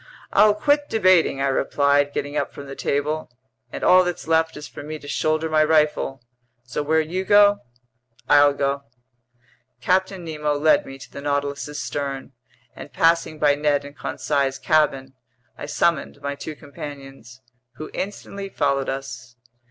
"I'll 0.33 0.55
quit 0.55 0.89
debating," 0.89 1.41
I 1.43 1.47
replied, 1.49 2.11
getting 2.11 2.35
up 2.35 2.51
from 2.51 2.65
the 2.65 2.75
table. 2.75 3.29
"And 3.71 3.83
all 3.83 4.03
that's 4.03 4.27
left 4.27 4.57
is 4.57 4.67
for 4.67 4.81
me 4.81 4.97
to 4.97 5.07
shoulder 5.07 5.47
my 5.47 5.63
rifle. 5.63 6.23
So 6.63 6.81
where 6.81 6.99
you 7.01 7.23
go, 7.23 7.59
I'll 8.27 8.55
go." 8.55 8.81
Captain 9.79 10.25
Nemo 10.25 10.55
led 10.55 10.87
me 10.87 10.97
to 10.97 11.11
the 11.11 11.21
Nautilus's 11.21 11.79
stern, 11.79 12.31
and 12.75 12.91
passing 12.91 13.37
by 13.37 13.53
Ned 13.53 13.85
and 13.85 13.95
Conseil's 13.95 14.57
cabin, 14.57 15.13
I 15.55 15.67
summoned 15.67 16.19
my 16.19 16.33
two 16.33 16.55
companions, 16.55 17.39
who 17.73 17.91
instantly 17.93 18.49
followed 18.49 18.89
us. 18.89 19.35